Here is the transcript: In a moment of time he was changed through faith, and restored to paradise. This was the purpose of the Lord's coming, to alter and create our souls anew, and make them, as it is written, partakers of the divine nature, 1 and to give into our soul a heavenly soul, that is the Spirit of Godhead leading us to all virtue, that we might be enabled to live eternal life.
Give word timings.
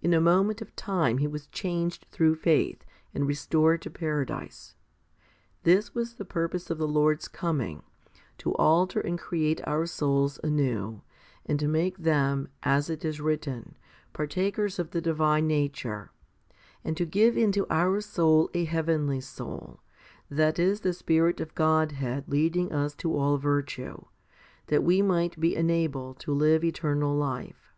In 0.00 0.14
a 0.14 0.20
moment 0.20 0.62
of 0.62 0.76
time 0.76 1.18
he 1.18 1.26
was 1.26 1.48
changed 1.48 2.06
through 2.12 2.36
faith, 2.36 2.84
and 3.12 3.26
restored 3.26 3.82
to 3.82 3.90
paradise. 3.90 4.76
This 5.64 5.96
was 5.96 6.14
the 6.14 6.24
purpose 6.24 6.70
of 6.70 6.78
the 6.78 6.86
Lord's 6.86 7.26
coming, 7.26 7.82
to 8.38 8.54
alter 8.54 9.00
and 9.00 9.18
create 9.18 9.60
our 9.66 9.84
souls 9.84 10.38
anew, 10.44 11.02
and 11.44 11.72
make 11.72 11.98
them, 11.98 12.46
as 12.62 12.88
it 12.88 13.04
is 13.04 13.20
written, 13.20 13.76
partakers 14.12 14.78
of 14.78 14.92
the 14.92 15.00
divine 15.00 15.48
nature, 15.48 16.12
1 16.82 16.90
and 16.90 16.96
to 16.96 17.04
give 17.04 17.36
into 17.36 17.66
our 17.68 18.00
soul 18.00 18.50
a 18.54 18.64
heavenly 18.64 19.20
soul, 19.20 19.80
that 20.30 20.60
is 20.60 20.82
the 20.82 20.92
Spirit 20.92 21.40
of 21.40 21.56
Godhead 21.56 22.28
leading 22.28 22.70
us 22.72 22.94
to 22.94 23.12
all 23.12 23.38
virtue, 23.38 24.02
that 24.68 24.84
we 24.84 25.02
might 25.02 25.40
be 25.40 25.56
enabled 25.56 26.20
to 26.20 26.32
live 26.32 26.62
eternal 26.62 27.12
life. 27.16 27.74